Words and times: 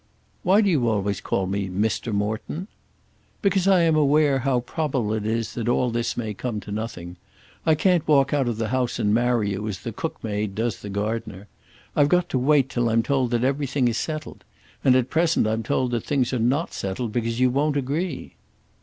"Why 0.41 0.61
do 0.61 0.69
you 0.71 0.87
always 0.89 1.21
call 1.21 1.45
me 1.45 1.69
Mr. 1.69 2.11
Morton?" 2.11 2.67
"Because 3.43 3.67
I 3.67 3.81
am 3.81 3.95
aware 3.95 4.39
how 4.39 4.61
probable 4.61 5.13
it 5.13 5.27
is 5.27 5.53
that 5.53 5.69
all 5.69 5.91
this 5.91 6.17
may 6.17 6.33
come 6.33 6.59
to 6.61 6.71
nothing. 6.71 7.17
I 7.67 7.75
can't 7.75 8.07
walk 8.07 8.33
out 8.33 8.47
of 8.47 8.57
the 8.57 8.69
house 8.69 8.97
and 8.97 9.13
marry 9.13 9.51
you 9.51 9.67
as 9.67 9.81
the 9.81 9.91
cookmaid 9.91 10.55
does 10.55 10.79
the 10.81 10.89
gardener. 10.89 11.45
I've 11.95 12.09
got 12.09 12.29
to 12.29 12.39
wait 12.39 12.67
till 12.67 12.89
I'm 12.89 13.03
told 13.03 13.29
that 13.29 13.43
everything 13.43 13.87
is 13.87 13.99
settled; 13.99 14.43
and 14.83 14.95
at 14.95 15.11
present 15.11 15.45
I'm 15.45 15.61
told 15.61 15.91
that 15.91 16.03
things 16.03 16.33
are 16.33 16.39
not 16.39 16.73
settled 16.73 17.11
because 17.11 17.39
you 17.39 17.51
won't 17.51 17.77
agree." 17.77 18.33